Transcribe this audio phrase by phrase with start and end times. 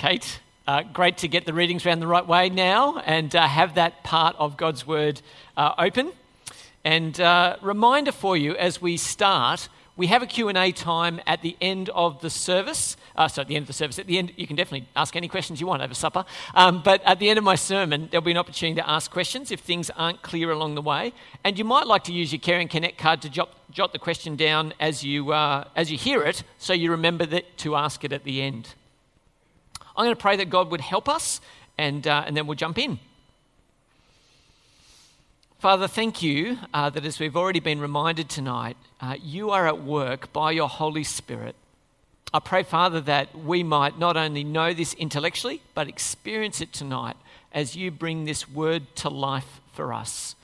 [0.00, 0.40] Kate.
[0.66, 4.02] Uh, great to get the readings around the right way now and uh, have that
[4.02, 5.20] part of God's Word
[5.58, 6.12] uh, open.
[6.86, 9.68] And uh, reminder for you as we start,
[9.98, 12.96] we have a Q&A time at the end of the service.
[13.14, 15.16] Uh, so at the end of the service, at the end, you can definitely ask
[15.16, 16.24] any questions you want over supper.
[16.54, 19.50] Um, but at the end of my sermon, there'll be an opportunity to ask questions
[19.50, 21.12] if things aren't clear along the way.
[21.44, 23.98] And you might like to use your Care and Connect card to jot, jot the
[23.98, 28.02] question down as you, uh, as you hear it, so you remember that, to ask
[28.02, 28.74] it at the end.
[29.96, 31.40] I'm going to pray that God would help us,
[31.76, 32.98] and, uh, and then we'll jump in.
[35.58, 39.82] Father, thank you uh, that as we've already been reminded tonight, uh, you are at
[39.82, 41.54] work by your Holy Spirit.
[42.32, 47.16] I pray, Father, that we might not only know this intellectually, but experience it tonight
[47.52, 50.36] as you bring this word to life for us.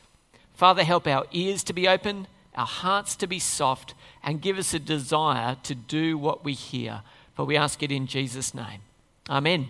[0.55, 4.75] Father, help our ears to be open, our hearts to be soft, and give us
[4.75, 7.03] a desire to do what we hear.
[7.35, 8.81] For we ask it in Jesus' name.
[9.29, 9.69] Amen.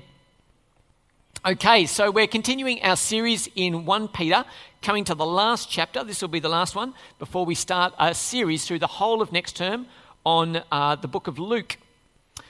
[1.47, 4.45] Okay, so we're continuing our series in 1 Peter,
[4.83, 6.05] coming to the last chapter.
[6.05, 9.33] This will be the last one before we start a series through the whole of
[9.33, 9.87] next term
[10.27, 11.79] on uh, the book of Luke.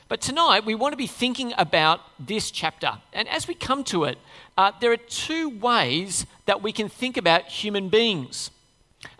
[0.09, 2.99] But tonight we want to be thinking about this chapter.
[3.13, 4.19] And as we come to it,
[4.59, 8.51] uh, there are two ways that we can think about human beings.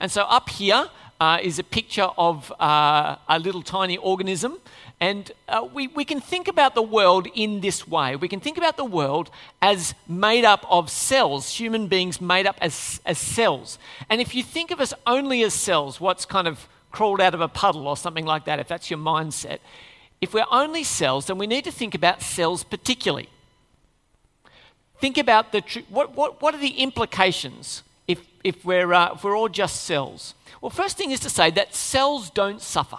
[0.01, 0.89] And so up here
[1.21, 4.59] uh, is a picture of uh, a little tiny organism
[5.01, 8.17] and uh, we, we can think about the world in this way.
[8.17, 12.57] We can think about the world as made up of cells, human beings made up
[12.63, 13.79] as, as cells.
[14.09, 17.43] And if you think of us only as cells, what's kind of crawled out of
[17.43, 19.59] a puddle or something like that, if that's your mindset,
[20.23, 23.29] if we're only cells, then we need to think about cells particularly.
[24.99, 29.25] Think about the tr- what, what, what are the implications if, if, we're, uh, if
[29.25, 30.33] we're all just cells?
[30.61, 32.99] Well, first thing is to say that cells don't suffer.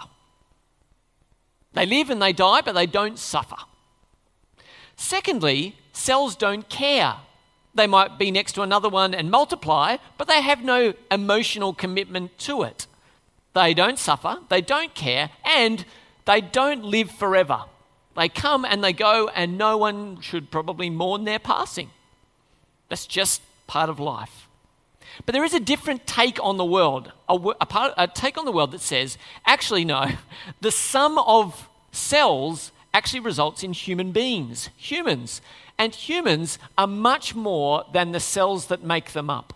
[1.72, 3.56] They live and they die, but they don't suffer.
[4.96, 7.16] Secondly, cells don't care.
[7.74, 12.36] They might be next to another one and multiply, but they have no emotional commitment
[12.38, 12.86] to it.
[13.54, 15.84] They don't suffer, they don't care, and
[16.24, 17.64] they don't live forever.
[18.16, 21.90] They come and they go, and no one should probably mourn their passing.
[22.88, 24.47] That's just part of life.
[25.26, 28.44] But there is a different take on the world, a, a, part, a, take on
[28.44, 30.10] the world that says, actually, no,
[30.60, 35.40] the sum of cells actually results in human beings, humans.
[35.78, 39.54] And humans are much more than the cells that make them up.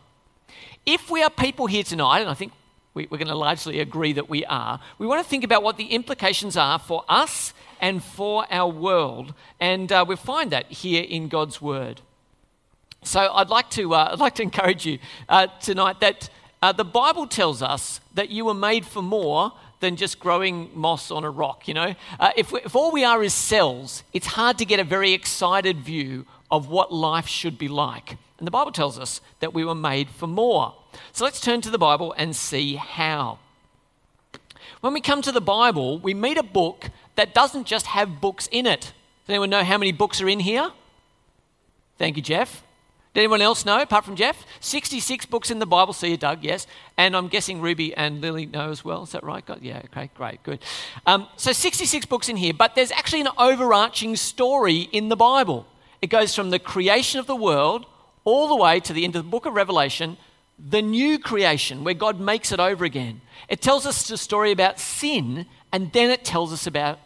[0.87, 2.53] If we are people here tonight, and I think
[2.95, 5.77] we, are going to largely agree that we are, we want to think about what
[5.77, 9.35] the implications are for us and for our world.
[9.59, 12.01] And uh, we find that here in God's Word.
[13.03, 14.99] So I'd like to, uh, I'd like to encourage you
[15.29, 16.31] uh, tonight that
[16.63, 21.11] uh, the Bible tells us that you were made for more than just growing moss
[21.11, 21.97] on a rock, you know?
[22.21, 25.13] Uh, if, we, if all we are is cells, it's hard to get a very
[25.13, 28.17] excited view of what life should be like.
[28.39, 30.75] And the Bible tells us that we were made for more.
[31.13, 33.41] So let's turn to the Bible and see how.
[34.81, 38.49] When we come to the Bible, we meet a book that doesn't just have books
[38.53, 38.81] in it.
[38.81, 40.71] Does anyone know how many books are in here?
[41.99, 42.63] Thank you, Jeff.
[43.15, 44.47] Did anyone else know, apart from Jeff?
[44.61, 45.93] 66 books in the Bible.
[45.93, 46.67] See you, Doug, yes.
[46.97, 49.03] And I'm guessing Ruby and Lily know as well.
[49.03, 49.45] Is that right?
[49.45, 49.61] God?
[49.61, 50.61] Yeah, okay, great, good.
[51.05, 55.67] Um, so 66 books in here, but there's actually an overarching story in the Bible.
[56.01, 57.85] It goes from the creation of the world
[58.25, 60.17] all the way to the end of the book of Revelation,
[60.59, 63.21] the new creation, where God makes it over again.
[63.49, 66.99] It tells us a story about sin, and then it tells us about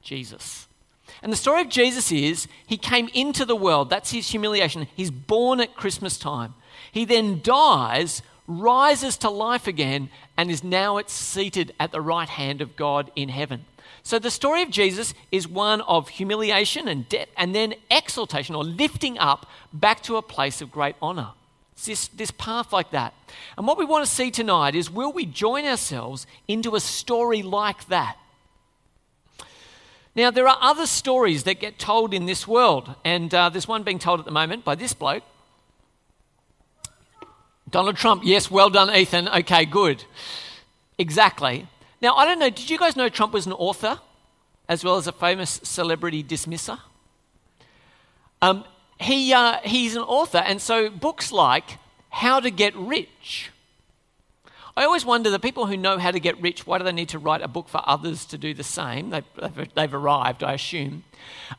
[0.00, 0.68] Jesus.
[1.22, 3.90] And the story of Jesus is he came into the world.
[3.90, 4.86] That's his humiliation.
[4.94, 6.54] He's born at Christmas time.
[6.92, 12.28] He then dies, rises to life again, and is now at seated at the right
[12.28, 13.66] hand of God in heaven.
[14.02, 18.64] So the story of Jesus is one of humiliation and death, and then exaltation or
[18.64, 21.30] lifting up back to a place of great honor.
[21.74, 23.14] It's this, this path like that.
[23.56, 27.42] And what we want to see tonight is will we join ourselves into a story
[27.42, 28.16] like that?
[30.20, 33.84] Now, there are other stories that get told in this world, and uh, there's one
[33.84, 35.22] being told at the moment by this bloke.
[37.70, 39.28] Donald Trump, yes, well done, Ethan.
[39.28, 40.04] Okay, good.
[40.98, 41.66] Exactly.
[42.02, 43.98] Now, I don't know, did you guys know Trump was an author
[44.68, 46.78] as well as a famous celebrity dismisser?
[48.42, 48.64] Um,
[49.00, 51.78] he, uh, he's an author, and so books like
[52.10, 53.52] How to Get Rich
[54.80, 57.10] I always wonder the people who know how to get rich, why do they need
[57.10, 59.10] to write a book for others to do the same?
[59.10, 61.04] They've, they've arrived, I assume.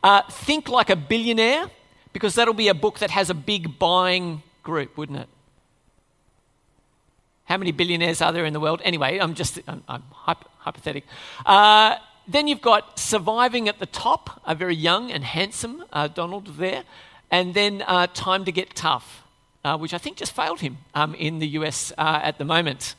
[0.04, 1.70] Uh, think like a billionaire,
[2.14, 5.28] because that'll be a book that has a big buying group, wouldn't it?
[7.46, 8.82] How many billionaires are there in the world?
[8.84, 11.08] Anyway, I'm just I'm, I'm hypothetical.
[11.46, 11.98] Uh,
[12.28, 16.86] then you've got surviving at the top, a very young and handsome uh, Donald there.
[17.30, 19.21] And then uh, time to get tough,
[19.64, 22.96] uh, which I think just failed him um, in the US uh, at the moment.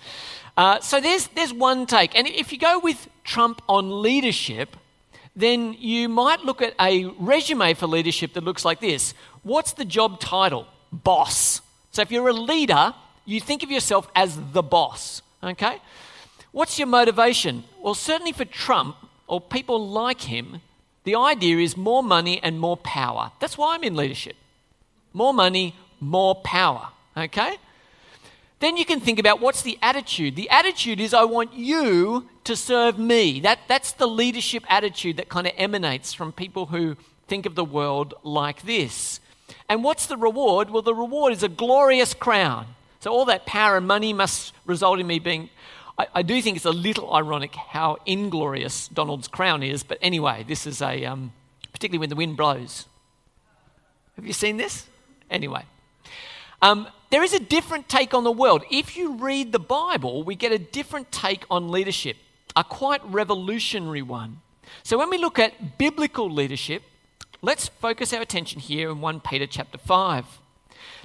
[0.57, 2.17] Uh, so there's, there's one take.
[2.17, 4.77] And if you go with Trump on leadership,
[5.35, 9.85] then you might look at a resume for leadership that looks like this What's the
[9.85, 10.67] job title?
[10.93, 11.63] Boss.
[11.91, 12.95] So if you're a leader,
[13.25, 15.79] you think of yourself as the boss, okay?
[16.53, 17.65] What's your motivation?
[17.81, 20.61] Well, certainly for Trump or people like him,
[21.05, 23.33] the idea is more money and more power.
[23.41, 24.37] That's why I'm in leadership.
[25.13, 27.57] More money, more power, okay?
[28.61, 30.37] Then you can think about what's the attitude.
[30.37, 33.41] The attitude is, I want you to serve me.
[33.41, 36.97] That, that's the leadership attitude that kind of emanates from people who
[37.27, 39.21] think of the world like this.
[39.69, 40.71] And what's the reward?
[40.71, 42.67] Well, the reward is a glorious crown.
[43.01, 45.51] So all that power and money must result in me being.
[45.99, 50.45] I, I do think it's a little ironic how inglorious Donald's crown is, but anyway,
[50.47, 51.05] this is a.
[51.05, 51.33] Um,
[51.73, 52.87] particularly when the wind blows.
[54.17, 54.87] Have you seen this?
[55.31, 55.65] Anyway.
[56.63, 58.63] Um, there is a different take on the world.
[58.71, 62.17] If you read the Bible, we get a different take on leadership,
[62.57, 64.41] a quite revolutionary one.
[64.85, 66.83] So when we look at biblical leadership,
[67.43, 70.25] let's focus our attention here in 1 Peter chapter 5.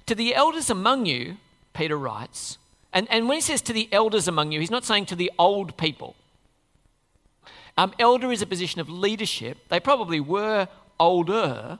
[0.06, 1.38] To the elders among you,
[1.74, 2.58] Peter writes,
[2.94, 5.32] and, and when he says to the elders among you, he's not saying to the
[5.38, 6.16] old people.
[7.78, 9.58] Um, elder is a position of leadership.
[9.70, 10.68] They probably were
[11.00, 11.80] older,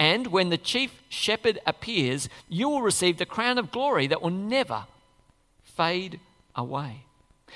[0.00, 4.30] And when the chief shepherd appears, you will receive the crown of glory that will
[4.30, 4.86] never
[5.62, 6.20] fade
[6.56, 7.04] away.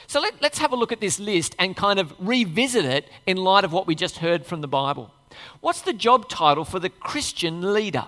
[0.07, 3.39] So let, us have a look at this list and kind of revisit it in
[3.39, 5.11] light of what we just heard from the Bible.
[5.61, 8.05] What's the job title for the Christian leader?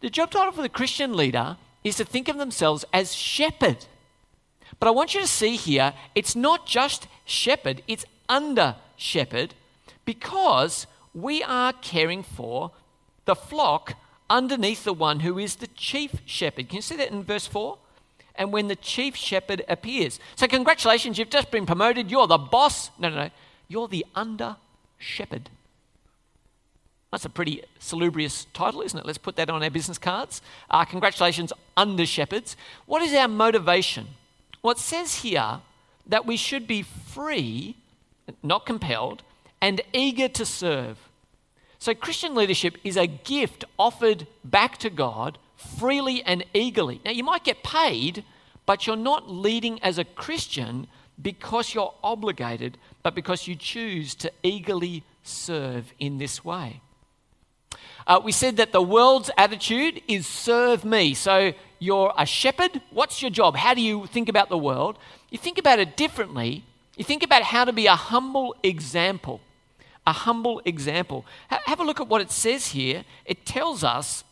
[0.00, 3.84] The job title for the Christian leader is to think of themselves as shepherd.
[4.80, 9.54] But I want you to see here, it's not just shepherd, it's under shepherd
[10.06, 12.70] because we are caring for
[13.26, 13.94] the flock
[14.28, 16.68] underneath the one who is the chief shepherd.
[16.68, 17.78] Can you see that in verse 4?
[18.38, 20.20] and when the chief shepherd appears.
[20.36, 22.10] So, congratulations, you've just been promoted.
[22.10, 22.90] You're the boss.
[22.98, 23.30] No, no, no.
[23.68, 24.56] You're the under
[24.98, 25.50] shepherd.
[27.10, 29.06] That's a pretty salubrious title, isn't it?
[29.06, 30.42] Let's put that on our business cards.
[30.70, 32.56] Uh, congratulations, under shepherds.
[32.84, 34.08] What is our motivation?
[34.62, 35.60] Well, it says here
[36.06, 37.76] that we should be free,
[38.42, 39.22] not compelled,
[39.60, 41.05] and eager to serve.
[41.78, 47.00] So, Christian leadership is a gift offered back to God freely and eagerly.
[47.04, 48.24] Now, you might get paid,
[48.64, 50.86] but you're not leading as a Christian
[51.20, 56.80] because you're obligated, but because you choose to eagerly serve in this way.
[58.06, 61.12] Uh, we said that the world's attitude is serve me.
[61.14, 62.80] So you're a shepherd.
[62.90, 63.56] What's your job?
[63.56, 64.98] How do you think about the world?
[65.30, 66.64] You think about it differently.
[66.96, 69.40] You think about how to be a humble example.
[70.06, 71.24] A humble example.
[71.48, 73.04] have a look at what it says here.
[73.24, 74.24] It tells us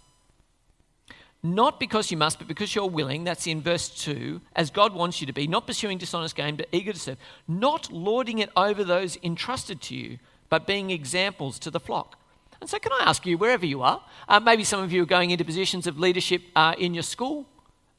[1.45, 3.25] not because you must, but because you're willing.
[3.25, 6.69] That's in verse 2, as God wants you to be, not pursuing dishonest gain, but
[6.73, 10.19] eager to serve, not lording it over those entrusted to you,
[10.49, 12.19] but being examples to the flock.
[12.63, 15.07] And so, can I ask you, wherever you are, uh, maybe some of you are
[15.07, 17.47] going into positions of leadership uh, in your school,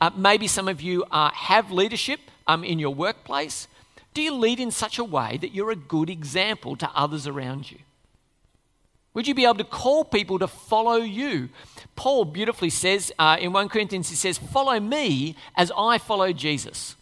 [0.01, 3.67] uh, maybe some of you uh, have leadership um, in your workplace.
[4.15, 7.69] Do you lead in such a way that you're a good example to others around
[7.69, 7.79] you?
[9.13, 11.50] Would you be able to call people to follow you?
[11.98, 16.95] Paul beautifully says uh, in 1 Corinthians, he says, Follow me as I follow Jesus.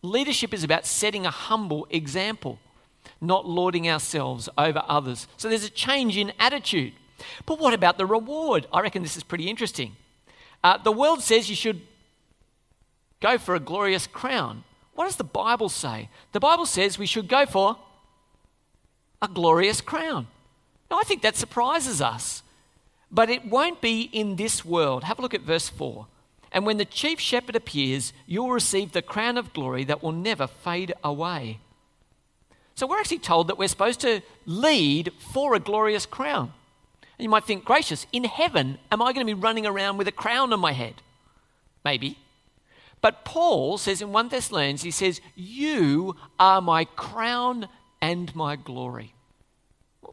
[0.00, 2.60] Leadership is about setting a humble example,
[3.20, 5.26] not lording ourselves over others.
[5.36, 6.92] So there's a change in attitude.
[7.46, 8.68] But what about the reward?
[8.72, 9.96] I reckon this is pretty interesting.
[10.62, 11.80] Uh, the world says you should
[13.20, 14.62] go for a glorious crown.
[15.00, 16.10] What does the Bible say?
[16.32, 17.78] The Bible says we should go for
[19.22, 20.26] a glorious crown.
[20.90, 22.42] Now, I think that surprises us.
[23.10, 25.04] But it won't be in this world.
[25.04, 26.06] Have a look at verse 4.
[26.52, 30.46] And when the chief shepherd appears, you'll receive the crown of glory that will never
[30.46, 31.60] fade away.
[32.74, 36.52] So we're actually told that we're supposed to lead for a glorious crown.
[37.16, 40.08] And you might think, gracious, in heaven, am I going to be running around with
[40.08, 40.96] a crown on my head?
[41.86, 42.18] Maybe.
[43.00, 47.68] But Paul says in 1 Thessalonians, he says, You are my crown
[48.00, 49.14] and my glory.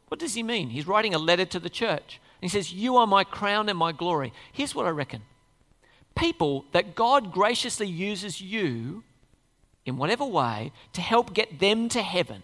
[0.07, 0.69] What does he mean?
[0.69, 2.21] He's writing a letter to the church.
[2.41, 4.31] He says, You are my crown and my glory.
[4.51, 5.23] Here's what I reckon
[6.15, 9.03] people that God graciously uses you
[9.85, 12.43] in whatever way to help get them to heaven.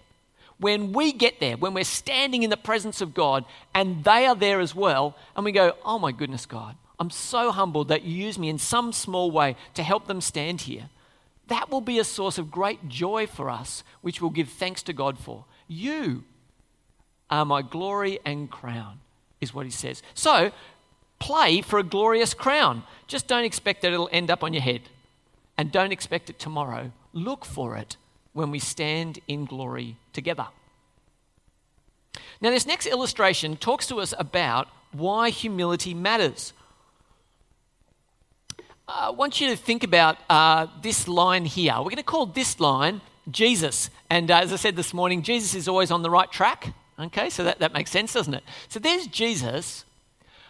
[0.60, 4.36] When we get there, when we're standing in the presence of God and they are
[4.36, 8.16] there as well, and we go, Oh my goodness, God, I'm so humbled that you
[8.16, 10.88] use me in some small way to help them stand here.
[11.48, 14.94] That will be a source of great joy for us, which we'll give thanks to
[14.94, 15.44] God for.
[15.68, 16.24] You
[17.30, 19.02] are my glory and crown,
[19.42, 20.02] is what he says.
[20.14, 20.54] So,
[21.20, 22.84] play for a glorious crown.
[23.06, 24.84] Just don't expect that it'll end up on your head.
[25.58, 26.94] And don't expect it tomorrow.
[27.12, 27.98] Look for it
[28.32, 30.48] when we stand in glory together.
[32.40, 36.54] Now, this next illustration talks to us about why humility matters.
[38.88, 41.74] I want you to think about uh, this line here.
[41.78, 43.00] We're going to call this line
[43.32, 43.90] Jesus.
[44.10, 46.74] And uh, as I said this morning, Jesus is always on the right track.
[47.00, 48.44] Okay, so that, that makes sense, doesn't it?
[48.68, 49.86] So there's Jesus.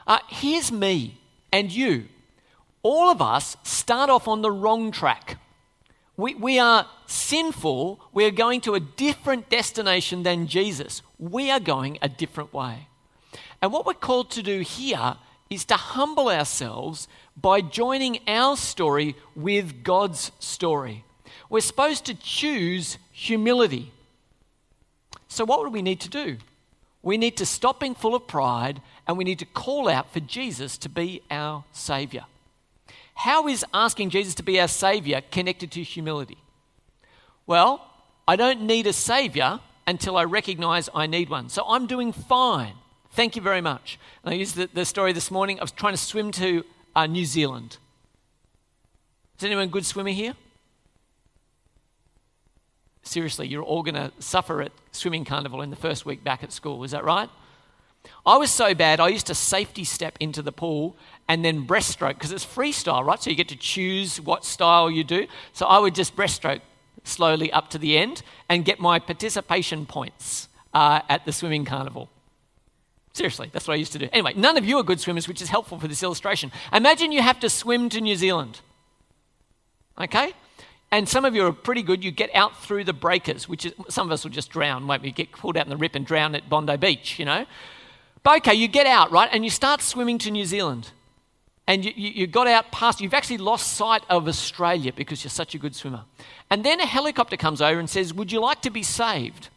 [0.07, 1.19] Uh, here's me
[1.51, 2.05] and you.
[2.81, 5.37] All of us start off on the wrong track.
[6.17, 7.99] We, we are sinful.
[8.13, 11.03] We are going to a different destination than Jesus.
[11.19, 12.87] We are going a different way.
[13.61, 15.17] And what we're called to do here
[15.49, 21.03] is to humble ourselves by joining our story with God's story.
[21.49, 23.91] We're supposed to choose humility.
[25.27, 26.37] So, what would we need to do?
[27.01, 30.19] We need to stop being full of pride and we need to call out for
[30.21, 32.25] Jesus to be our Savior.
[33.15, 36.37] How is asking Jesus to be our Savior connected to humility?
[37.45, 37.85] Well,
[38.27, 41.49] I don't need a Savior until I recognize I need one.
[41.49, 42.73] So I'm doing fine.
[43.11, 43.99] Thank you very much.
[44.23, 45.59] And I used the, the story this morning.
[45.59, 46.63] I was trying to swim to
[46.95, 47.77] uh, New Zealand.
[49.37, 50.35] Is anyone a good swimmer here?
[53.03, 56.53] Seriously, you're all going to suffer at swimming carnival in the first week back at
[56.53, 56.83] school.
[56.83, 57.29] Is that right?
[58.25, 60.95] I was so bad, I used to safety step into the pool
[61.27, 63.21] and then breaststroke because it's freestyle, right?
[63.21, 65.27] So you get to choose what style you do.
[65.53, 66.61] So I would just breaststroke
[67.03, 72.09] slowly up to the end and get my participation points uh, at the swimming carnival.
[73.13, 74.09] Seriously, that's what I used to do.
[74.11, 76.51] Anyway, none of you are good swimmers, which is helpful for this illustration.
[76.71, 78.61] Imagine you have to swim to New Zealand.
[79.99, 80.33] Okay?
[80.91, 82.03] And some of you are pretty good.
[82.03, 85.03] You get out through the breakers, which is, some of us will just drown, won't
[85.03, 85.11] we?
[85.11, 87.45] Get pulled out in the rip and drown at Bondi Beach, you know?
[88.23, 89.29] But okay, you get out, right?
[89.31, 90.91] And you start swimming to New Zealand.
[91.67, 95.31] And you, you, you got out past, you've actually lost sight of Australia because you're
[95.31, 96.03] such a good swimmer.
[96.49, 99.49] And then a helicopter comes over and says, Would you like to be saved?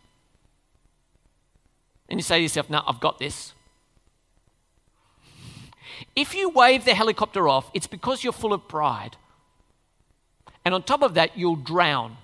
[2.09, 3.53] And you say to yourself, No, I've got this.
[6.15, 9.17] If you wave the helicopter off, it's because you're full of pride.
[10.65, 12.17] And on top of that, you'll drown.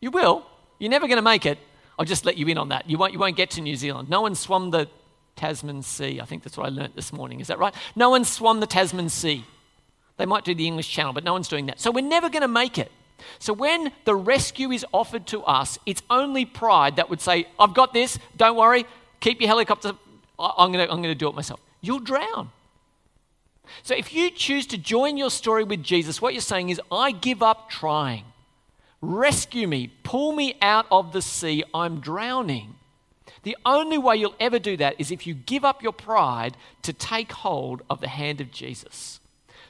[0.00, 0.46] You will.
[0.78, 1.58] You're never going to make it.
[1.98, 2.88] I'll just let you in on that.
[2.88, 4.08] You won't, you won't get to New Zealand.
[4.08, 4.88] No one swum the
[5.34, 6.20] Tasman Sea.
[6.20, 7.40] I think that's what I learnt this morning.
[7.40, 7.74] Is that right?
[7.96, 9.44] No one swum the Tasman Sea.
[10.16, 11.80] They might do the English Channel, but no one's doing that.
[11.80, 12.92] So we're never going to make it.
[13.40, 17.74] So when the rescue is offered to us, it's only pride that would say, I've
[17.74, 18.86] got this, don't worry,
[19.20, 19.92] keep your helicopter,
[20.38, 21.60] I'm going to, I'm going to do it myself.
[21.80, 22.50] You'll drown.
[23.82, 27.12] So if you choose to join your story with Jesus, what you're saying is, I
[27.12, 28.24] give up trying.
[29.00, 32.74] Rescue me, pull me out of the sea, I'm drowning.
[33.42, 36.92] The only way you'll ever do that is if you give up your pride to
[36.92, 39.20] take hold of the hand of Jesus.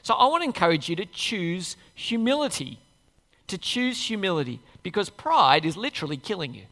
[0.01, 2.79] So I want to encourage you to choose humility.
[3.47, 6.63] To choose humility because pride is literally killing you.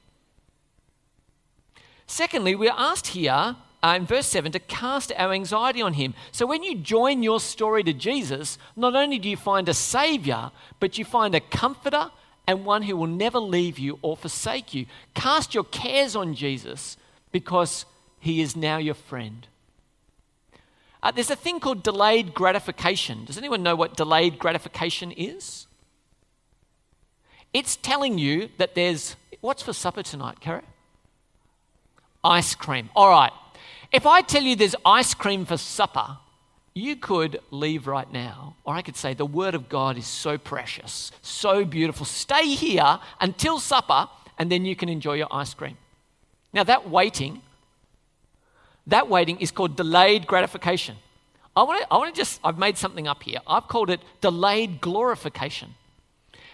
[2.08, 6.14] Secondly, we're asked here uh, in verse 7 to cast our anxiety on him.
[6.32, 10.52] So when you join your story to Jesus, not only do you find a savior,
[10.80, 12.10] but you find a comforter
[12.48, 14.86] and one who will never leave you or forsake you.
[15.14, 16.96] Cast your cares on Jesus
[17.32, 17.86] because
[18.20, 19.48] he is now your friend.
[21.04, 23.26] Uh, there's a thing called delayed gratification.
[23.26, 25.68] Does anyone know what delayed gratification is?
[27.54, 29.16] It's telling you that there's.
[29.42, 30.64] What's for supper tonight, Kara?
[32.27, 32.89] Ice cream.
[32.96, 33.31] All right.
[33.91, 36.17] If I tell you there's ice cream for supper,
[36.74, 40.38] you could leave right now, or I could say, The Word of God is so
[40.38, 42.05] precious, so beautiful.
[42.05, 45.77] Stay here until supper, and then you can enjoy your ice cream.
[46.53, 47.41] Now, that waiting,
[48.86, 50.98] that waiting is called delayed gratification.
[51.55, 53.39] I want to, I want to just, I've made something up here.
[53.48, 55.74] I've called it delayed glorification.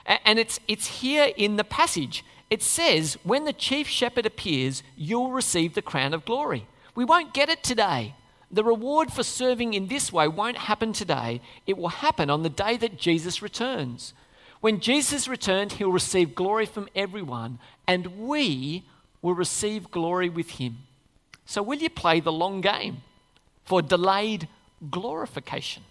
[0.06, 2.24] And it's, it's here in the passage.
[2.54, 6.68] It says, When the chief shepherd appears, you'll receive the crown of glory.
[6.94, 8.14] We won't get it today.
[8.52, 11.42] The reward for serving in this way won't happen today.
[11.66, 14.14] It will happen on the day that Jesus returns.
[14.62, 17.58] When Jesus returns, he'll receive glory from everyone,
[17.88, 18.84] and we
[19.24, 20.78] will receive glory with him.
[21.48, 22.98] So, will you play the long game
[23.66, 24.48] for delayed
[24.92, 25.82] glorification?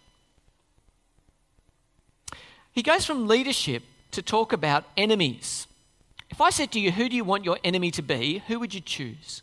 [2.70, 5.66] He goes from leadership to talk about enemies.
[6.32, 8.42] If I said to you, Who do you want your enemy to be?
[8.48, 9.42] Who would you choose?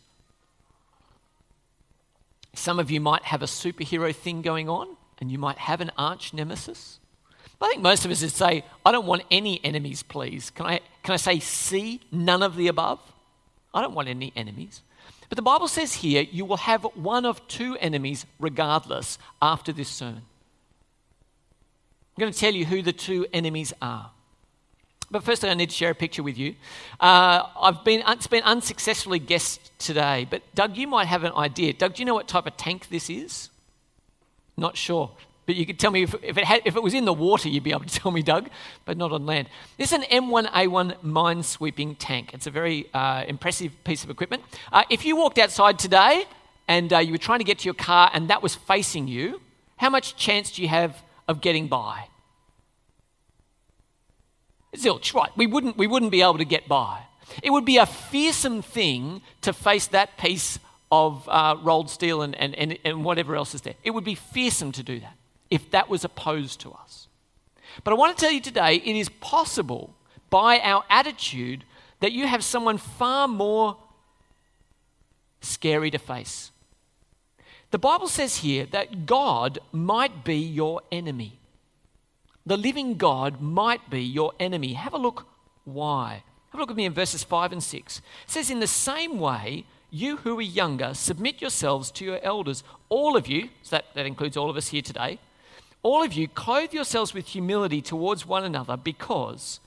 [2.53, 5.91] Some of you might have a superhero thing going on, and you might have an
[5.98, 7.00] arch nemesis.
[7.60, 10.50] But I think most of us would say, I don't want any enemies, please.
[10.50, 13.00] Can I, can I say C, none of the above?
[13.72, 14.81] I don't want any enemies.
[15.29, 19.89] But the Bible says here, you will have one of two enemies regardless after this
[19.89, 20.24] sermon.
[22.17, 24.10] I'm going to tell you who the two enemies are.
[25.12, 26.56] But firstly, I need to share a picture with you.
[27.00, 31.74] Uh, I've been, it's been unsuccessfully guessed today, but Doug, you might have an idea.
[31.74, 33.50] Doug, do you know what type of tank this is?
[34.56, 35.12] Not sure.
[35.50, 37.50] But you could tell me if, if, it had, if it was in the water,
[37.50, 38.50] you'd be able to tell me, Doug,
[38.86, 39.50] but not on land.
[39.78, 42.36] This is an M1A1 mine sweeping tank.
[42.36, 44.44] It's a very uh, impressive piece of equipment.
[44.72, 46.25] Uh, if you walked outside today
[46.68, 49.42] and uh, you were trying to get to your car and that was facing you,
[49.78, 52.10] how much chance do you have of getting by?
[54.79, 55.31] Zilch, right.
[55.36, 57.03] We wouldn't, we wouldn't be able to get by.
[57.43, 60.59] It would be a fearsome thing to face that piece
[60.91, 63.75] of uh, rolled steel and, and, and, and whatever else is there.
[63.83, 65.15] It would be fearsome to do that
[65.50, 67.07] if that was opposed to us.
[67.83, 69.95] But I want to tell you today it is possible
[70.29, 71.63] by our attitude
[72.00, 73.77] that you have someone far more
[75.41, 76.51] scary to face.
[77.71, 81.38] The Bible says here that God might be your enemy
[82.50, 84.74] the living God might be your enemy.
[84.74, 85.27] Have a look
[85.65, 86.24] why.
[86.50, 87.98] Have a look with me in verses 5 and 6.
[88.00, 92.63] It says, In the same way, you who are younger, submit yourselves to your elders.
[92.89, 95.20] All of you, so that, that includes all of us here today,
[95.84, 99.60] all of you clothe yourselves with humility towards one another because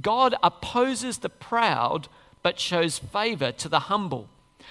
[0.00, 2.08] God opposes the proud
[2.42, 4.30] but shows favor to the humble.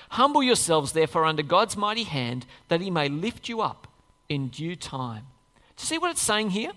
[0.10, 3.88] Humble yourselves, therefore, under God's mighty hand, that he may lift you up
[4.28, 5.28] in due time.
[5.78, 6.72] Do you see what it's saying here?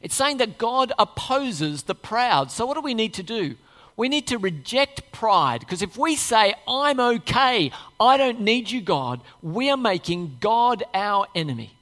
[0.00, 2.50] It's saying that God opposes the proud.
[2.50, 3.56] So, what do we need to do?
[3.96, 8.80] We need to reject pride because if we say, I'm okay, I don't need you,
[8.80, 11.76] God, we are making God our enemy.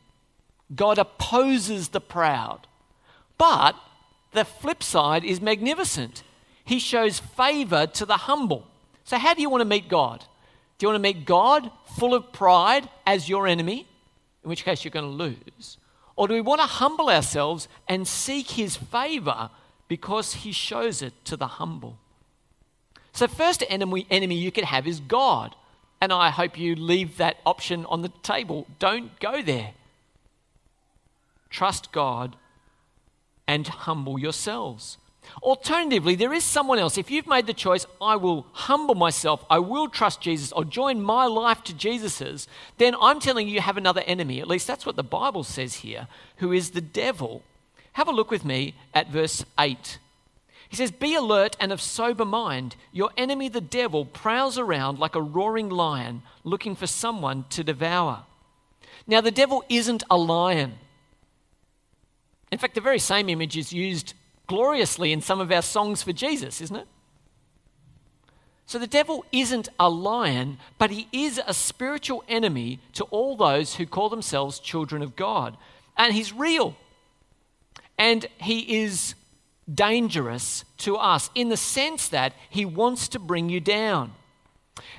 [0.74, 2.66] God opposes the proud.
[3.38, 3.76] But
[4.32, 6.22] the flip side is magnificent.
[6.64, 8.66] He shows favor to the humble.
[9.04, 10.24] So, how do you want to meet God?
[10.78, 13.86] Do you want to meet God full of pride as your enemy,
[14.42, 15.78] in which case you're going to lose?
[16.20, 19.48] Or do we want to humble ourselves and seek his favor
[19.88, 21.96] because he shows it to the humble?
[23.14, 25.56] So, first enemy, enemy you could have is God.
[25.98, 28.66] And I hope you leave that option on the table.
[28.78, 29.72] Don't go there.
[31.48, 32.36] Trust God
[33.48, 34.98] and humble yourselves.
[35.42, 36.98] Alternatively, there is someone else.
[36.98, 41.02] If you've made the choice, I will humble myself, I will trust Jesus, I'll join
[41.02, 44.40] my life to Jesus's, then I'm telling you, you have another enemy.
[44.40, 47.42] At least that's what the Bible says here, who is the devil.
[47.92, 49.98] Have a look with me at verse 8.
[50.68, 52.76] He says, Be alert and of sober mind.
[52.92, 58.24] Your enemy, the devil, prowls around like a roaring lion looking for someone to devour.
[59.06, 60.74] Now, the devil isn't a lion.
[62.52, 64.14] In fact, the very same image is used
[64.50, 66.88] gloriously in some of our songs for Jesus, isn't it?
[68.66, 73.76] So the devil isn't a lion, but he is a spiritual enemy to all those
[73.76, 75.56] who call themselves children of God.
[75.96, 76.74] And he's real.
[77.96, 79.14] And he is
[79.72, 84.14] dangerous to us in the sense that he wants to bring you down.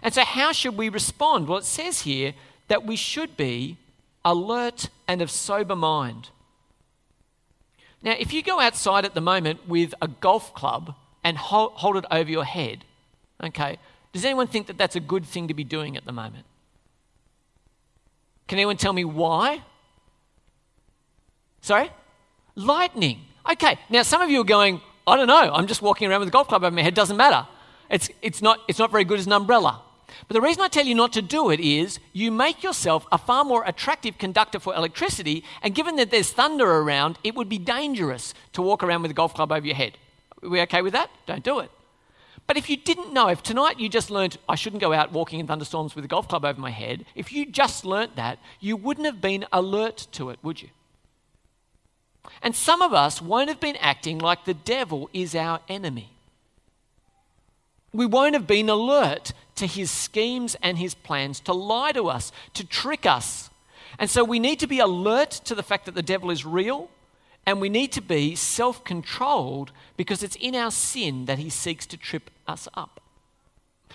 [0.01, 1.49] And so, how should we respond?
[1.49, 2.35] Well, it says here
[2.69, 3.77] that we should be
[4.23, 6.29] alert and of sober mind.
[8.03, 12.05] Now, if you go outside at the moment with a golf club and hold, it
[12.09, 12.83] over your head,
[13.43, 13.77] okay,
[14.11, 16.45] does anyone think that that's a good thing to be doing at the moment?
[18.47, 19.63] Can anyone tell me why?
[21.61, 21.91] Sorry?
[22.55, 23.21] Lightning.
[23.49, 26.29] Okay, now some of you are going, I don't know, I'm just walking around with
[26.29, 27.47] a golf club over my head, doesn't matter.
[27.89, 29.81] It's, it's, not, it's not very good as an umbrella.
[30.31, 33.17] But the reason I tell you not to do it is you make yourself a
[33.17, 37.57] far more attractive conductor for electricity, and given that there's thunder around, it would be
[37.57, 39.97] dangerous to walk around with a golf club over your head.
[40.41, 41.09] Are we okay with that?
[41.25, 41.69] Don't do it.
[42.47, 45.41] But if you didn't know, if tonight you just learned I shouldn't go out walking
[45.41, 48.77] in thunderstorms with a golf club over my head, if you just learnt that, you
[48.77, 50.69] wouldn't have been alert to it, would you?
[52.41, 56.13] And some of us won't have been acting like the devil is our enemy.
[57.91, 62.31] We won't have been alert to his schemes and his plans to lie to us,
[62.55, 63.51] to trick us.
[63.99, 66.89] And so we need to be alert to the fact that the devil is real,
[67.45, 71.85] and we need to be self controlled because it's in our sin that he seeks
[71.87, 73.01] to trip us up.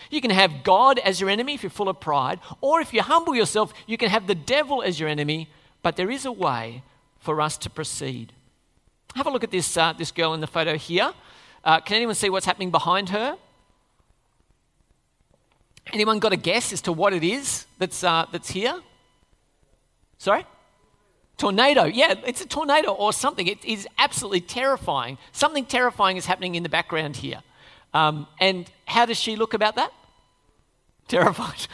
[0.09, 3.03] You can have God as your enemy if you're full of pride, or if you
[3.03, 5.51] humble yourself, you can have the devil as your enemy,
[5.83, 6.85] but there is a way
[7.19, 8.33] for us to proceed.
[9.17, 11.13] Have a look at this, uh, this girl in the photo here.
[11.65, 13.37] Uh, can anyone see what's happening behind her?
[15.93, 18.81] Anyone got a guess as to what it is that's, uh, that's here?
[20.19, 20.45] Sorry?
[21.37, 21.85] Tornado.
[21.85, 23.47] Yeah, it's a tornado or something.
[23.47, 25.19] It is absolutely terrifying.
[25.33, 27.43] Something terrifying is happening in the background here.
[27.93, 29.93] Um, and how does she look about that?
[31.09, 31.69] Terrified.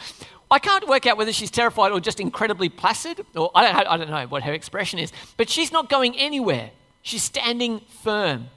[0.51, 3.97] I can't work out whether she's terrified or just incredibly placid, or I don't, I
[3.97, 6.69] don't know what her expression is, but she's not going anywhere.
[7.01, 8.49] She's standing firm.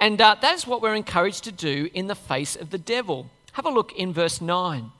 [0.00, 3.30] And uh, that is what we're encouraged to do in the face of the devil.
[3.52, 4.90] Have a look in verse 9.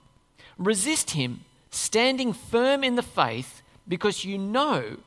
[0.57, 4.97] Resist him, standing firm in the faith, because you know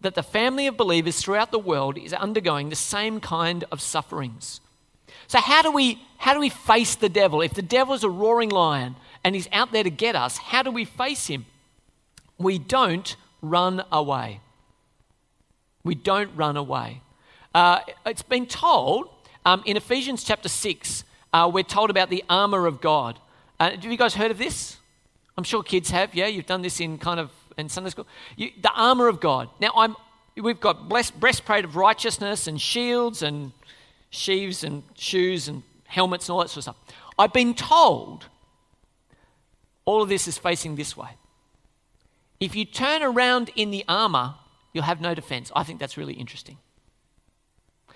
[0.00, 4.60] that the family of believers throughout the world is undergoing the same kind of sufferings.
[5.26, 7.40] So, how do we, how do we face the devil?
[7.40, 10.62] If the devil is a roaring lion and he's out there to get us, how
[10.62, 11.46] do we face him?
[12.38, 14.40] We don't run away.
[15.84, 17.02] We don't run away.
[17.54, 19.08] Uh, it's been told
[19.44, 23.18] um, in Ephesians chapter 6, uh, we're told about the armor of God.
[23.58, 24.77] Uh, have you guys heard of this?
[25.38, 26.16] I'm sure kids have.
[26.16, 28.08] Yeah, you've done this in kind of in Sunday school.
[28.34, 29.48] You, the armor of God.
[29.60, 29.94] Now, I'm,
[30.36, 33.52] we've got blessed, breastplate of righteousness and shields and
[34.10, 36.76] sheaves and shoes and helmets and all that sort of stuff.
[37.16, 38.26] I've been told
[39.84, 41.10] all of this is facing this way.
[42.40, 44.34] If you turn around in the armor,
[44.72, 45.52] you'll have no defense.
[45.54, 46.58] I think that's really interesting.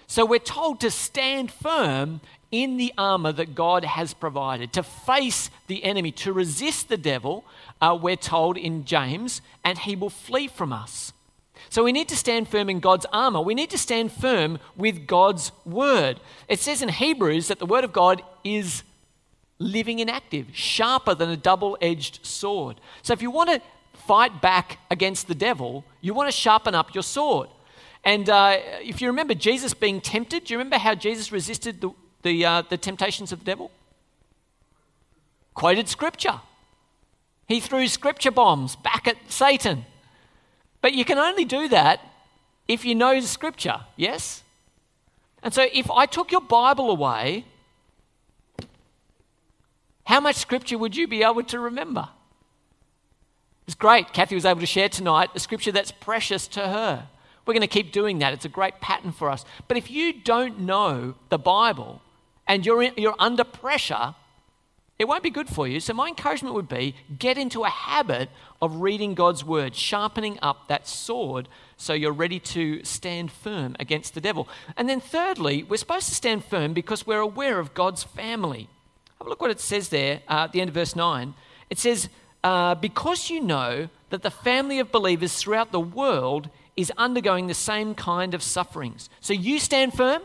[0.06, 2.20] So we're told to stand firm
[2.52, 7.44] in the armor that God has provided, to face the enemy, to resist the devil,
[7.80, 11.12] uh, we're told in James, and he will flee from us.
[11.70, 13.40] So we need to stand firm in God's armor.
[13.40, 16.20] We need to stand firm with God's word.
[16.46, 18.82] It says in Hebrews that the word of God is
[19.58, 22.76] living and active, sharper than a double edged sword.
[23.02, 23.62] So if you want to
[24.06, 27.48] fight back against the devil, you want to sharpen up your sword.
[28.04, 31.90] And uh, if you remember Jesus being tempted, do you remember how Jesus resisted the,
[32.22, 33.70] the, uh, the temptations of the devil?
[35.54, 36.40] Quoted scripture.
[37.46, 39.84] He threw scripture bombs back at Satan.
[40.80, 42.00] But you can only do that
[42.68, 44.42] if you know scripture, yes?
[45.42, 47.44] And so if I took your Bible away,
[50.04, 52.08] how much scripture would you be able to remember?
[53.66, 54.12] It's great.
[54.12, 57.08] Kathy was able to share tonight a scripture that's precious to her.
[57.46, 58.32] We're going to keep doing that.
[58.32, 59.44] It's a great pattern for us.
[59.68, 62.00] But if you don't know the Bible
[62.52, 64.14] and you're, in, you're under pressure,
[64.98, 65.80] it won't be good for you.
[65.80, 68.28] So, my encouragement would be get into a habit
[68.60, 74.12] of reading God's word, sharpening up that sword so you're ready to stand firm against
[74.12, 74.50] the devil.
[74.76, 78.68] And then, thirdly, we're supposed to stand firm because we're aware of God's family.
[79.18, 81.32] Have a look what it says there uh, at the end of verse 9.
[81.70, 82.10] It says,
[82.44, 87.54] uh, Because you know that the family of believers throughout the world is undergoing the
[87.54, 89.08] same kind of sufferings.
[89.20, 90.20] So you stand firm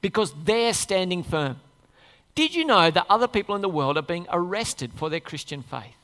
[0.00, 1.60] because they're standing firm.
[2.38, 5.60] Did you know that other people in the world are being arrested for their Christian
[5.60, 5.96] faith?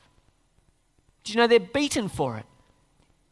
[1.23, 2.45] Do you know they're beaten for it,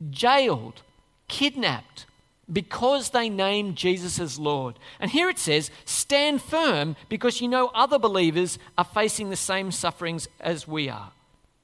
[0.09, 0.83] jailed,
[1.27, 2.07] kidnapped,
[2.53, 4.79] because they name Jesus as Lord.
[5.01, 9.73] And here it says, stand firm because you know other believers are facing the same
[9.73, 11.11] sufferings as we are.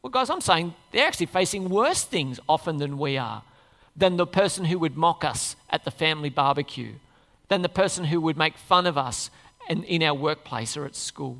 [0.03, 3.44] Well, guys, I'm saying they're actually facing worse things often than we are
[3.94, 6.94] than the person who would mock us at the family barbecue,
[7.46, 9.31] than the person who would make fun of us
[9.68, 11.38] in, in our workplace or at school.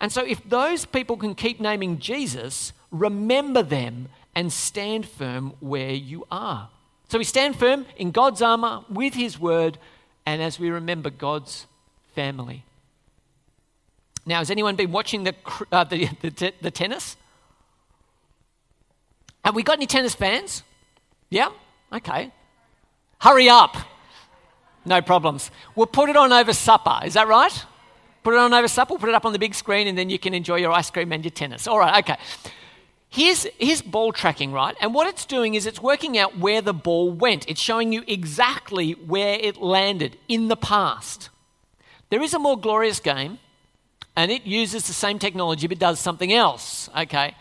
[0.00, 5.92] And so, if those people can keep naming Jesus, remember them and stand firm where
[5.92, 6.70] you are.
[7.08, 9.78] So, we stand firm in God's armor with His word,
[10.26, 11.66] and as we remember God's
[12.14, 12.64] family.
[14.26, 15.34] Now, has anyone been watching the,
[15.70, 17.16] uh, the, the, the tennis?
[19.44, 20.62] Have we got any tennis fans?
[21.30, 21.50] Yeah?
[21.92, 22.32] Okay.
[23.20, 23.76] Hurry up.
[24.84, 25.50] No problems.
[25.74, 27.00] We'll put it on over supper.
[27.04, 27.64] Is that right?
[28.22, 30.08] Put it on over supper, we'll put it up on the big screen, and then
[30.08, 31.66] you can enjoy your ice cream and your tennis.
[31.66, 32.20] All right, okay.
[33.08, 34.76] Here's, here's ball tracking, right?
[34.80, 37.48] And what it's doing is it's working out where the ball went.
[37.48, 41.28] It's showing you exactly where it landed in the past.
[42.10, 43.38] There is a more glorious game,
[44.16, 47.34] and it uses the same technology but does something else, okay?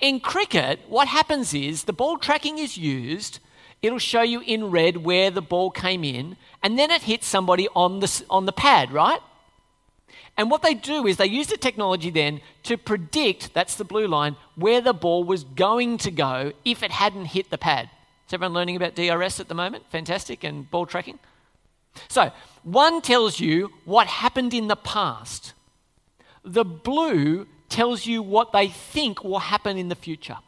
[0.00, 3.40] In cricket, what happens is the ball tracking is used,
[3.82, 7.68] it'll show you in red where the ball came in, and then it hits somebody
[7.74, 9.20] on the, on the pad, right?
[10.36, 14.06] And what they do is they use the technology then to predict, that's the blue
[14.06, 17.90] line, where the ball was going to go if it hadn't hit the pad.
[18.26, 19.84] Is everyone learning about DRS at the moment?
[19.90, 21.18] Fantastic, and ball tracking?
[22.08, 22.30] So,
[22.62, 25.54] one tells you what happened in the past.
[26.44, 30.38] The blue tells you what they think will happen in the future.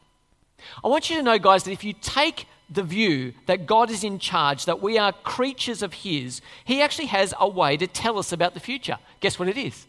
[0.84, 4.04] I want you to know, guys, that if you take the view that God is
[4.04, 8.18] in charge, that we are creatures of His, He actually has a way to tell
[8.18, 8.98] us about the future.
[9.20, 9.86] Guess what it is?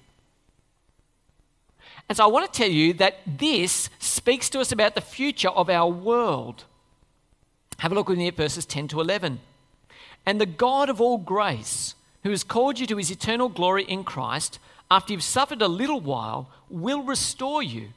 [2.10, 5.50] And so I want to tell you that this speaks to us about the future
[5.50, 6.66] of our world.
[7.78, 9.40] Have a look with me at verses 10 to 11.
[10.26, 14.04] And the God of all grace, who has called you to his eternal glory in
[14.04, 17.90] Christ, after you've suffered a little while, will restore you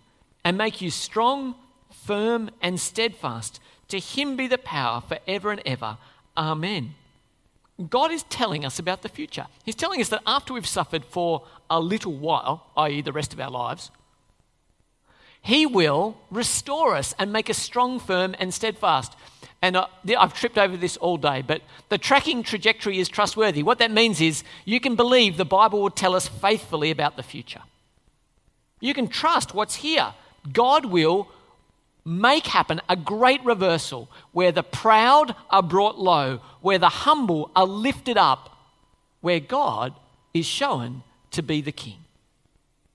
[0.44, 1.54] and make you strong,
[1.90, 3.60] firm, and steadfast.
[3.88, 5.98] To him be the power forever and ever.
[6.36, 6.94] Amen.
[7.90, 9.46] God is telling us about the future.
[9.64, 13.40] He's telling us that after we've suffered for a little while, i.e., the rest of
[13.40, 13.90] our lives,
[15.42, 19.16] He will restore us and make us strong, firm, and steadfast.
[19.60, 19.86] And uh,
[20.18, 23.62] I've tripped over this all day, but the tracking trajectory is trustworthy.
[23.62, 27.22] What that means is you can believe the Bible will tell us faithfully about the
[27.22, 27.62] future.
[28.78, 30.12] You can trust what's here.
[30.52, 31.28] God will
[32.04, 37.66] make happen a great reversal where the proud are brought low, where the humble are
[37.66, 38.50] lifted up,
[39.20, 39.94] where God
[40.34, 41.98] is shown to be the king.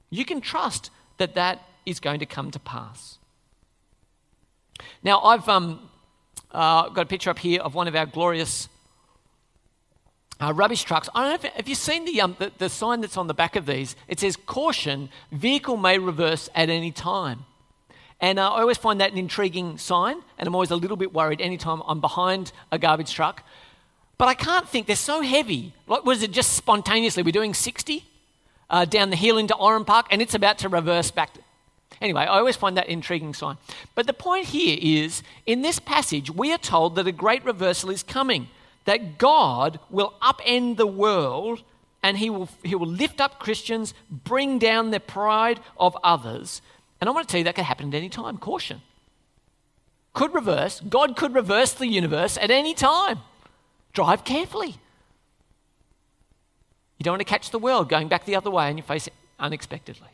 [0.10, 3.18] You can trust that that is going to come to pass.
[5.04, 5.90] Now, I've um,
[6.52, 8.70] uh, got a picture up here of one of our glorious
[10.42, 11.10] uh, rubbish trucks.
[11.14, 13.34] I don't know if, have you seen the, um, the, the sign that's on the
[13.34, 13.96] back of these?
[14.08, 17.46] It says, Caution, vehicle may reverse at any time.
[18.22, 21.14] And uh, I always find that an intriguing sign, and I'm always a little bit
[21.14, 23.44] worried anytime I'm behind a garbage truck.
[24.18, 25.74] But I can't think, they're so heavy.
[25.88, 27.24] Like, was it just spontaneously?
[27.24, 28.06] We're doing 60
[28.70, 31.34] uh, down the hill into Oran Park, and it's about to reverse back.
[31.34, 31.40] To...
[32.02, 33.58] Anyway, I always find that intriguing sign.
[33.96, 37.90] But the point here is in this passage, we are told that a great reversal
[37.90, 38.50] is coming,
[38.84, 41.64] that God will upend the world
[42.02, 46.62] and he will, he will lift up Christians, bring down the pride of others,
[47.00, 48.38] and I want to tell you that could happen at any time.
[48.38, 48.82] Caution.
[50.14, 50.82] Could reverse.
[50.82, 53.20] God could reverse the universe at any time.
[53.94, 54.76] Drive carefully.
[56.98, 59.08] You don't want to catch the world going back the other way and you face
[59.08, 60.10] it unexpectedly.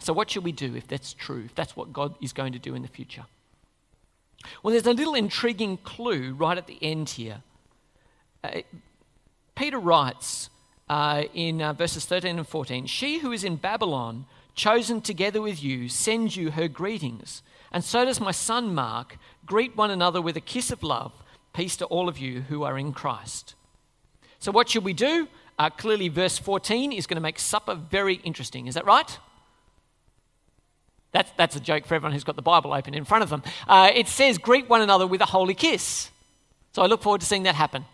[0.00, 2.58] So, what should we do if that's true, if that's what God is going to
[2.58, 3.24] do in the future?
[4.62, 7.42] Well, there's a little intriguing clue right at the end here.
[8.44, 8.60] Uh,
[9.54, 10.50] Peter writes
[10.88, 15.62] uh, in uh, verses 13 and 14 She who is in Babylon chosen together with
[15.62, 17.42] you, sends you her greetings.
[17.70, 19.18] And so does my son Mark.
[19.44, 21.12] Greet one another with a kiss of love.
[21.52, 23.54] Peace to all of you who are in Christ.
[24.38, 25.28] So, what should we do?
[25.58, 28.66] Uh, clearly, verse 14 is going to make supper very interesting.
[28.66, 29.18] Is that right?
[31.12, 33.42] That's, that's a joke for everyone who's got the Bible open in front of them.
[33.66, 36.10] Uh, it says, greet one another with a holy kiss.
[36.72, 37.86] So I look forward to seeing that happen.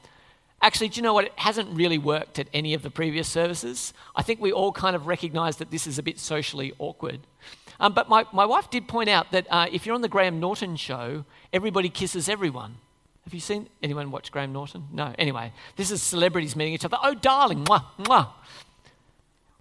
[0.62, 1.24] Actually, do you know what?
[1.24, 3.92] It hasn't really worked at any of the previous services.
[4.14, 7.20] I think we all kind of recognize that this is a bit socially awkward.
[7.80, 10.38] Um, but my, my wife did point out that uh, if you're on the Graham
[10.38, 12.76] Norton show, everybody kisses everyone.
[13.24, 14.86] Have you seen anyone watch Graham Norton?
[14.92, 15.12] No.
[15.18, 16.98] Anyway, this is celebrities meeting each other.
[17.02, 18.28] Oh, darling, mwah, mwah.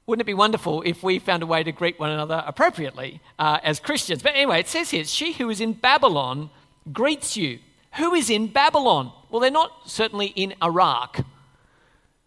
[0.05, 3.59] Wouldn't it be wonderful if we found a way to greet one another appropriately uh,
[3.63, 4.21] as Christians?
[4.21, 6.51] But anyway, it says here, she who is in Babylon
[6.91, 7.59] greets you.
[7.97, 9.11] Who is in Babylon?
[9.31, 11.25] Well, they're not certainly in Iraq.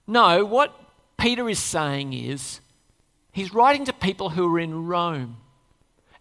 [0.06, 0.74] No, what
[1.18, 2.60] Peter is saying is
[3.30, 5.36] he's writing to people who are in Rome.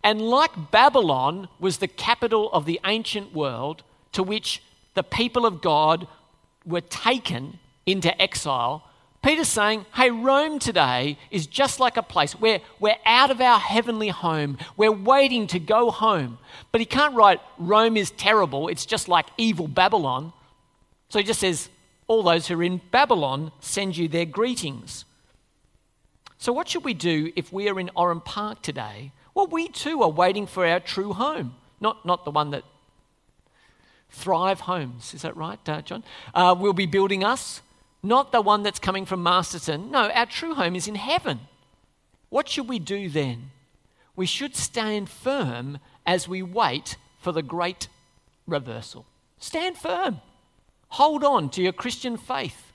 [0.04, 4.62] And like Babylon was the capital of the ancient world to which
[4.94, 6.08] the people of God
[6.66, 8.84] were taken into exile,
[9.24, 13.58] Peter's saying, hey, Rome today is just like a place where we're out of our
[13.58, 14.58] heavenly home.
[14.76, 16.40] We're waiting to go home.
[16.74, 18.68] But he can't write, Rome is terrible.
[18.68, 20.34] It's just like evil Babylon.
[21.14, 21.70] So he just says,
[22.08, 25.06] all those who are in Babylon send you their greetings.
[26.40, 29.12] So, what should we do if we are in Oran Park today?
[29.36, 32.64] Well, we too are waiting for our true home, not, not the one that
[34.10, 36.04] Thrive Homes, is that right, uh, John?
[36.34, 37.62] Uh, will be building us
[38.02, 39.92] not the one that's coming from Masterton.
[39.92, 41.42] No, our true home is in heaven.
[42.30, 43.52] What should we do then?
[44.16, 47.88] We should stand firm as we wait for the great
[48.48, 49.06] reversal.
[49.38, 50.20] Stand firm.
[50.94, 52.72] Hold on to your Christian faith.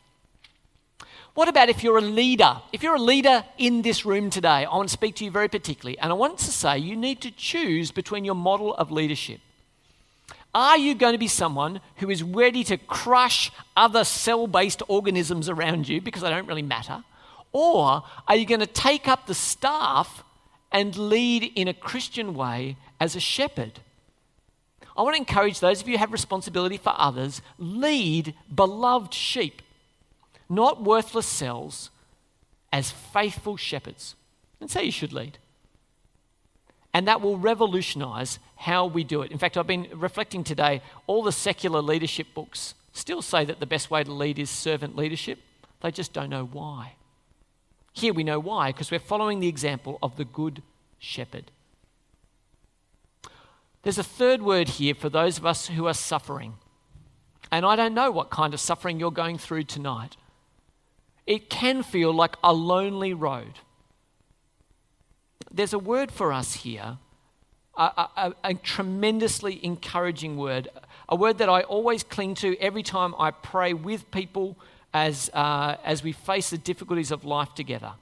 [1.34, 2.56] What about if you're a leader?
[2.72, 5.48] If you're a leader in this room today, I want to speak to you very
[5.48, 5.96] particularly.
[6.00, 9.38] And I want to say you need to choose between your model of leadership.
[10.52, 15.48] Are you going to be someone who is ready to crush other cell based organisms
[15.48, 17.04] around you because they don't really matter?
[17.52, 20.24] Or are you going to take up the staff
[20.72, 23.78] and lead in a Christian way as a shepherd?
[24.98, 29.62] I want to encourage those of you who have responsibility for others, lead beloved sheep,
[30.48, 31.90] not worthless cells,
[32.72, 34.16] as faithful shepherds.
[34.58, 35.38] That's how you should lead.
[36.92, 39.30] And that will revolutionize how we do it.
[39.30, 43.66] In fact, I've been reflecting today, all the secular leadership books still say that the
[43.66, 45.38] best way to lead is servant leadership.
[45.80, 46.94] They just don't know why.
[47.92, 50.60] Here we know why, because we're following the example of the Good
[50.98, 51.52] Shepherd.
[53.88, 56.56] There's a third word here for those of us who are suffering.
[57.50, 60.18] And I don't know what kind of suffering you're going through tonight.
[61.26, 63.60] It can feel like a lonely road.
[65.50, 66.98] There's a word for us here,
[67.78, 67.82] a,
[68.14, 70.68] a, a, tremendously encouraging word,
[71.08, 74.58] a word that I always cling to every time I pray with people
[74.92, 77.92] as, uh, as we face the difficulties of life together.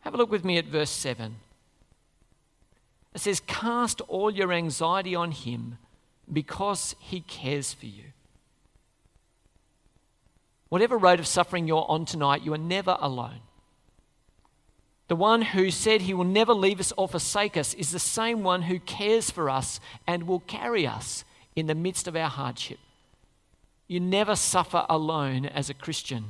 [0.00, 1.36] Have a look with me at verse 7.
[3.14, 5.78] It says, Cast all your anxiety on him
[6.32, 8.04] because he cares for you.
[10.68, 13.40] Whatever road of suffering you're on tonight, you are never alone.
[15.08, 18.44] The one who said he will never leave us or forsake us is the same
[18.44, 21.24] one who cares for us and will carry us
[21.56, 22.78] in the midst of our hardship.
[23.88, 26.26] You never suffer alone as a Christian.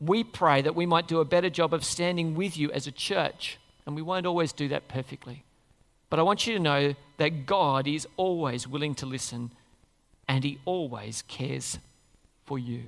[0.00, 2.92] We pray that we might do a better job of standing with you as a
[2.92, 5.44] church, and we won't always do that perfectly.
[6.12, 9.50] But I want you to know that God is always willing to listen
[10.28, 11.78] and He always cares
[12.44, 12.82] for you.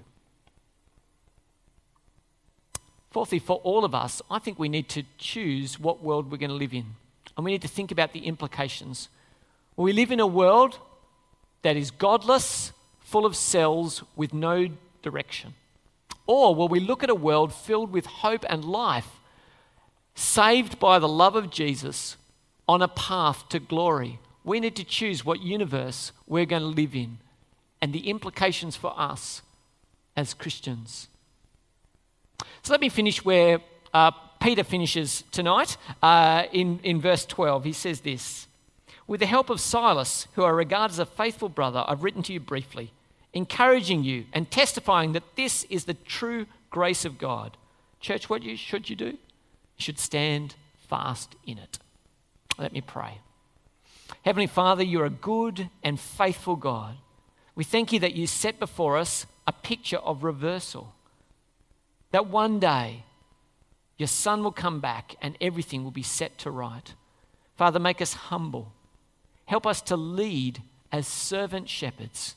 [3.10, 6.50] Fourthly, for all of us, I think we need to choose what world we're going
[6.50, 6.84] to live in.
[7.34, 9.08] And we need to think about the implications.
[9.74, 10.78] Will we live in a world
[11.62, 14.68] that is godless, full of cells with no
[15.00, 15.54] direction?
[16.26, 19.18] Or will we look at a world filled with hope and life,
[20.14, 22.18] saved by the love of Jesus,
[22.68, 24.18] on a path to glory.
[24.44, 27.18] We need to choose what universe we're going to live in
[27.81, 29.42] and the implications for us
[30.16, 31.09] as Christians.
[32.62, 33.61] So let me finish where
[33.92, 37.64] uh, Peter finishes tonight uh, in, in verse 12.
[37.64, 38.46] He says this
[39.07, 42.33] With the help of Silas, who I regard as a faithful brother, I've written to
[42.33, 42.92] you briefly,
[43.33, 47.57] encouraging you and testifying that this is the true grace of God.
[48.00, 49.07] Church, what you, should you do?
[49.07, 49.18] You
[49.79, 50.57] should stand
[50.88, 51.79] fast in it.
[52.58, 53.18] Let me pray.
[54.22, 56.96] Heavenly Father, you're a good and faithful God.
[57.54, 60.94] We thank you that you set before us a picture of reversal.
[62.10, 63.04] That one day
[63.96, 66.94] your Son will come back and everything will be set to right.
[67.56, 68.72] Father, make us humble.
[69.46, 72.36] Help us to lead as servant shepherds.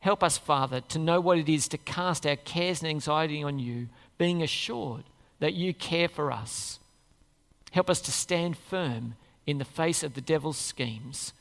[0.00, 3.58] Help us, Father, to know what it is to cast our cares and anxiety on
[3.58, 5.04] you, being assured
[5.40, 6.78] that you care for us
[7.74, 9.16] Help us to stand firm
[9.48, 11.32] in the face of the devil's schemes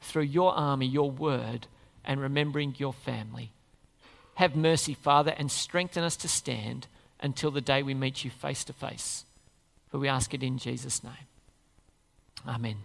[0.00, 1.66] through your army, your word,
[2.02, 3.52] and remembering your family.
[4.36, 6.86] Have mercy, Father, and strengthen us to stand
[7.20, 9.26] until the day we meet you face to face.
[9.90, 11.28] For we ask it in Jesus' name.
[12.48, 12.76] Amen.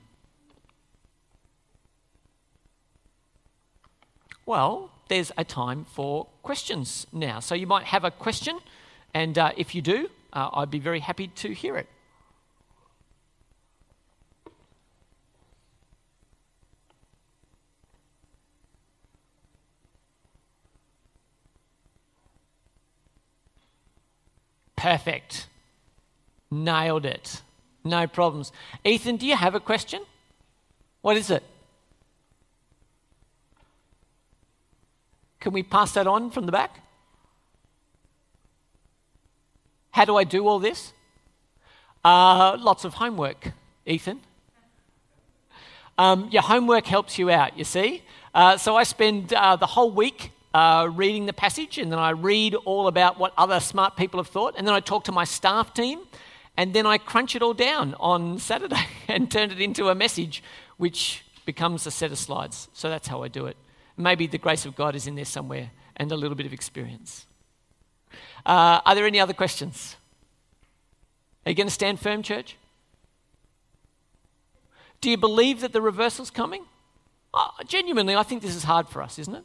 [4.46, 7.40] Well, there's a time for questions now.
[7.40, 8.60] So you might have a question,
[9.14, 11.88] and uh, if you do, uh, I'd be very happy to hear it.
[24.78, 25.48] Perfect.
[26.50, 27.42] Nailed it.
[27.84, 28.54] No problems.
[28.86, 30.02] Ethan, do you have a question?
[31.02, 31.44] What is it?
[35.40, 36.82] Can we pass that on from the back?
[39.92, 40.94] How do I do all this?
[42.04, 43.52] Uh, lots of homework,
[43.86, 44.22] Ethan.
[45.98, 48.04] Um, your homework helps you out, you see.
[48.34, 52.12] Uh, so I spend uh, the whole week uh, reading the passage, and then I
[52.12, 55.24] read all about what other smart people have thought, and then I talk to my
[55.24, 56.00] staff team,
[56.56, 60.44] and then I crunch it all down on Saturday and turn it into a message,
[60.78, 62.68] which becomes a set of slides.
[62.74, 63.58] So that's how I do it.
[63.96, 67.26] Maybe the grace of God is in there somewhere, and a little bit of experience.
[68.46, 69.96] Uh, are there any other questions?
[71.46, 72.58] Are you going to stand firm, church?
[75.02, 76.64] Do you believe that the reversal's coming?
[77.34, 79.44] Uh, genuinely, I think this is hard for us, isn't it?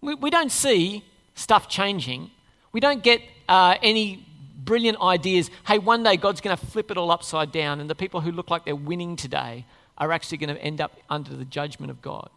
[0.00, 2.30] We, we don't see stuff changing.
[2.72, 4.26] We don't get uh, any
[4.56, 5.50] brilliant ideas.
[5.66, 8.32] Hey, one day God's going to flip it all upside down, and the people who
[8.32, 9.64] look like they're winning today
[9.98, 12.28] are actually going to end up under the judgment of God.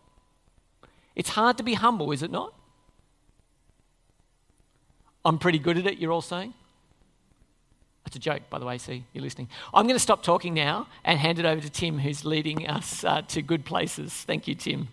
[1.16, 2.54] It's hard to be humble, is it not?
[5.26, 6.54] I'm pretty good at it, you're all saying?
[8.06, 9.50] That's a joke, by the way, see, you're listening.
[9.74, 13.04] I'm going to stop talking now and hand it over to Tim, who's leading us
[13.04, 14.14] uh, to good places.
[14.14, 14.88] Thank you, Tim.